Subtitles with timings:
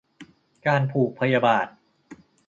[0.67, 1.67] การผูกพยาบาท